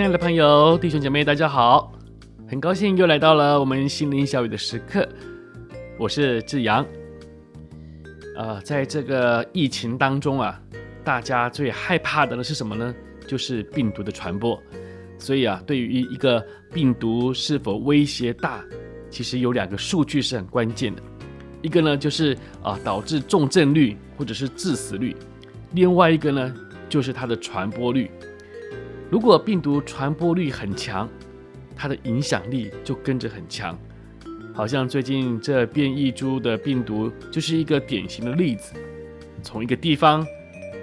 [0.00, 1.92] 亲爱的朋友、弟兄姐妹，大家好！
[2.48, 5.06] 很高兴又来到了我们心灵小语的时刻。
[5.98, 6.82] 我是志阳。
[8.34, 10.58] 呃，在这个疫情当中啊，
[11.04, 12.94] 大家最害怕的呢是什么呢？
[13.26, 14.58] 就是病毒的传播。
[15.18, 16.42] 所以啊，对于一个
[16.72, 18.64] 病毒是否威胁大，
[19.10, 21.02] 其实有两个数据是很关键的。
[21.60, 25.14] 一个呢就是啊，导致重症率或者是致死率；
[25.72, 26.54] 另外一个呢
[26.88, 28.10] 就是它的传播率。
[29.10, 31.08] 如果病毒传播力很强，
[31.74, 33.76] 它的影响力就跟着很强。
[34.54, 38.72] 好像最近这变异株的病毒就是一个典型的例子，
[39.42, 40.24] 从一个地方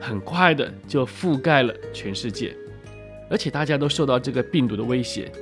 [0.00, 2.54] 很快的就覆盖了全世界，
[3.28, 5.32] 而且大家都受到这个病毒的威胁，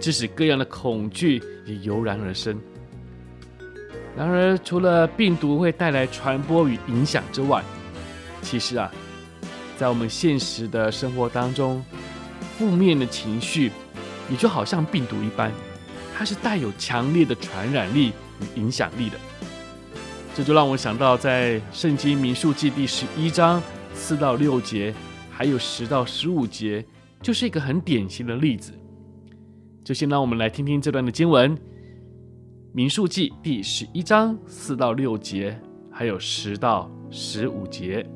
[0.00, 2.60] 致使各样的恐惧也油然而生。
[4.16, 7.62] 然而，除了病毒会带来传播与影响之外，
[8.42, 8.92] 其实啊，
[9.76, 11.82] 在我们现实的生活当中，
[12.60, 13.72] 负面的情绪，
[14.30, 15.50] 也就好像病毒一般，
[16.14, 19.16] 它是带有强烈的传染力与影响力的。
[20.34, 23.62] 这就让我想到，在圣经民数记第十一章
[23.94, 24.94] 四到六节，
[25.30, 26.84] 还有十到十五节，
[27.22, 28.72] 就是一个很典型的例子。
[29.82, 31.56] 就先让我们来听听这段的经文：
[32.74, 35.58] 民数记第十一章四到六节，
[35.90, 38.06] 还有十到十五节。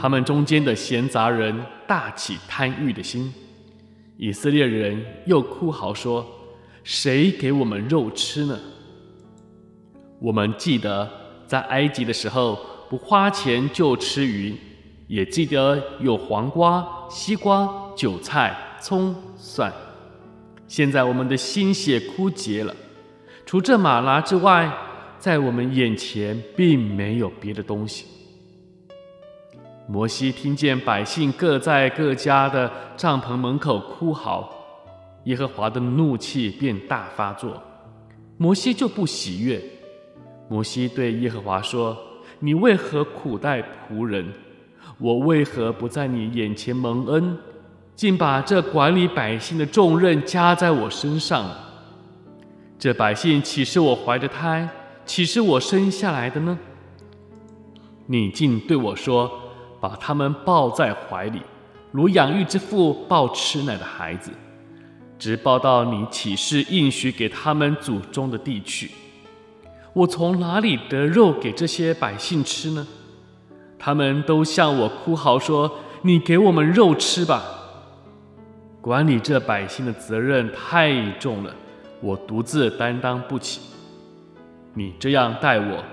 [0.00, 1.54] 他们中间的闲杂人
[1.86, 3.30] 大起贪欲的心，
[4.16, 6.26] 以色列人又哭嚎说
[6.82, 8.58] ：“谁给我们肉吃呢？
[10.18, 11.06] 我们记得
[11.46, 14.56] 在埃及的时候，不花钱就吃鱼，
[15.06, 19.70] 也记得有黄瓜、西瓜、韭菜、葱、蒜。
[20.66, 22.74] 现在我们的心血枯竭了，
[23.44, 24.72] 除这马拉之外，
[25.18, 28.06] 在我们眼前并没有别的东西。”
[29.92, 34.48] 摩西听见百姓各在各家的帐篷门口哭嚎，
[35.24, 37.60] 耶和华的怒气便大发作，
[38.36, 39.60] 摩西就不喜悦。
[40.48, 41.98] 摩西对耶和华说
[42.38, 44.32] ：“你为何苦待仆人？
[44.98, 47.36] 我为何不在你眼前蒙恩，
[47.96, 51.50] 竟把这管理百姓的重任加在我身上？
[52.78, 54.68] 这百姓岂是我怀的胎，
[55.04, 56.56] 岂是我生下来的呢？
[58.06, 59.28] 你竟对我说。”
[59.80, 61.40] 把他们抱在怀里，
[61.90, 64.30] 如养育之父抱吃奶的孩子，
[65.18, 68.90] 直抱到你起誓应许给他们祖宗的地去。
[69.92, 72.86] 我从哪里得肉给这些百姓吃呢？
[73.78, 77.42] 他们都向我哭嚎说：“你给我们肉吃吧！”
[78.80, 81.54] 管理这百姓的责任太重了，
[82.00, 83.60] 我独自担当不起。
[84.74, 85.84] 你这样待我，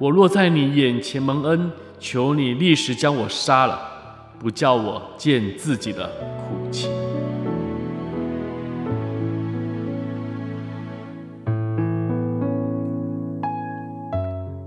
[0.00, 1.70] 我若在你眼前蒙恩。
[1.98, 3.78] 求你立时将我杀了，
[4.38, 6.90] 不叫我见自己的苦情。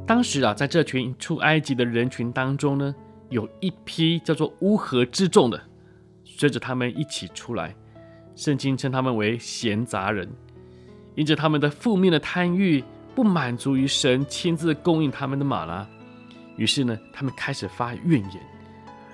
[0.06, 2.94] 当时啊，在这群出埃及的人群当中呢，
[3.30, 5.60] 有一批叫做乌合之众的，
[6.24, 7.76] 随着他们一起出来。
[8.36, 10.30] 圣经称他们为闲杂人，
[11.16, 12.84] 因着他们的负面的贪欲，
[13.16, 15.88] 不满足于神亲自供应他们的马拉。
[16.56, 18.40] 于是呢，他们开始发怨言，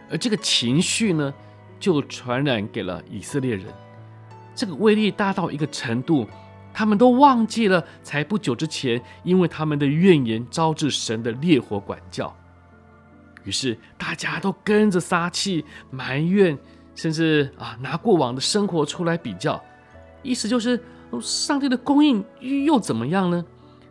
[0.09, 1.33] 而这个情绪呢，
[1.79, 3.67] 就传染给了以色列人。
[4.53, 6.27] 这个威力大到一个程度，
[6.73, 12.35] 他们都忘记了，才不久之前，因为他们的怨言招致神的烈火管教。
[13.45, 16.57] 于是大家都跟着撒气、埋怨，
[16.93, 19.63] 甚至啊，拿过往的生活出来比较，
[20.21, 20.77] 意思就是，
[21.21, 22.21] 上帝的供应
[22.65, 23.45] 又怎么样呢？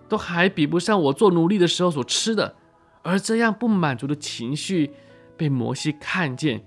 [0.09, 2.57] 都还比不上我做奴隶的时候所吃的。
[3.03, 4.91] 而这样不满足的情绪
[5.37, 6.65] 被摩西看见，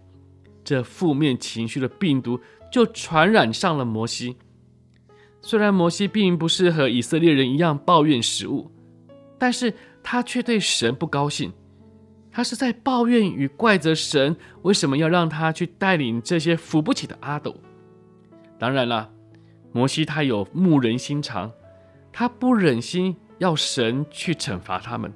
[0.64, 2.40] 这负面情绪的病毒
[2.72, 4.38] 就传染上了摩西。
[5.42, 8.72] 虽然摩西并不是和以色列人一样抱怨食物，
[9.38, 9.74] 但是
[10.04, 11.52] 他却对神不高兴。
[12.32, 17.56] 他是在抱怨与怪责神为什么要让他去带领这些扶不起的阿斗。
[18.58, 19.12] 当然了，
[19.74, 21.52] 摩西他有牧人心肠，
[22.14, 25.12] 他不忍心要神去惩罚他们，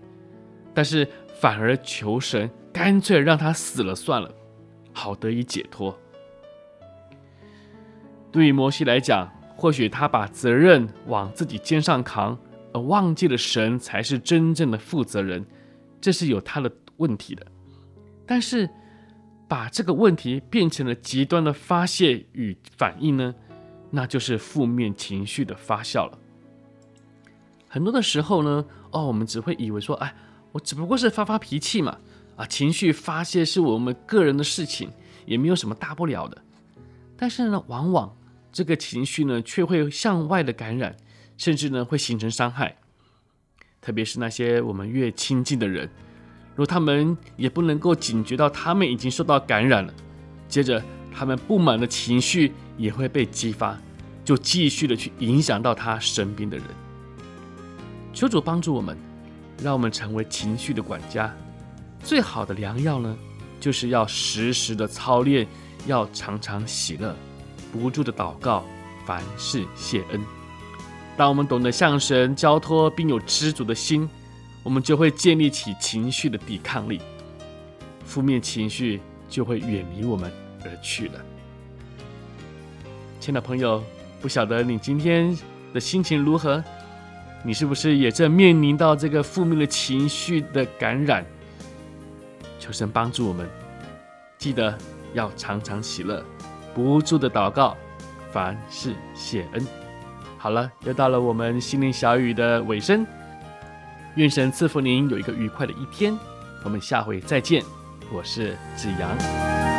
[0.74, 1.07] 但是
[1.39, 4.33] 反而求神干脆让他死了算了，
[4.92, 5.95] 好得以解脱。
[8.31, 12.36] 对于摩西来讲，或许他把责任往自己肩上扛，
[12.74, 15.45] 而忘记了神才是真正的负责人，
[16.01, 17.45] 这是有他的问题的。
[18.25, 18.68] 但是，
[19.48, 23.36] 把这个问题变成了极端的发泄与反应呢，
[23.92, 26.18] 那就是负面情绪的发酵了。
[27.75, 30.16] 很多的时候呢，哦，我们只会以为说，哎，
[30.54, 31.98] 我只不过是发发脾气嘛，
[32.38, 34.89] 啊，情绪发泄是我们个人的事情，
[35.25, 36.42] 也没有什么大不了的。
[37.18, 38.16] 但是呢，往往
[38.50, 40.95] 这个情绪呢，却会向外的感染，
[41.36, 42.77] 甚至呢会形成伤害。
[43.81, 45.89] 特别是那些我们越亲近的人，
[46.51, 49.94] 如果他们也不能够警觉到他们已经受到感染了，
[50.48, 50.81] 接着
[51.12, 53.77] 他们不满的情绪也会被激发，
[54.24, 56.66] 就继续的去影响到他身边的人。
[58.16, 58.98] 求主帮助我们，
[59.62, 61.36] 让我们成为情绪的管家。
[62.02, 63.14] 最好的良药呢，
[63.60, 65.46] 就是要时时的操练，
[65.86, 67.14] 要常常喜乐。
[67.74, 68.64] 不住的祷告，
[69.06, 70.24] 凡事谢恩。
[71.18, 74.10] 当我们懂得向神交托，并有知足的心，
[74.64, 77.02] 我们就会建立起情绪的抵抗力，
[78.06, 80.32] 负面情绪就会远离我们
[80.64, 81.20] 而去了。
[83.20, 83.84] 亲爱的朋友，
[84.22, 85.38] 不晓得你今天
[85.74, 86.64] 的心情如何？
[87.46, 91.24] 你是不是也正面临到这个负面的情绪的感染？
[92.60, 93.48] 求神帮助我们，
[94.40, 94.76] 记得
[95.14, 96.26] 要常常喜乐。
[96.74, 97.78] 不住的祷告，
[98.32, 99.68] 凡事谢恩。
[100.40, 103.06] 好了，又到了我们心灵小雨的尾声。
[104.16, 106.18] 愿神赐福您有一个愉快的一天。
[106.64, 107.64] 我们下回再见。
[108.12, 109.75] 我是子阳。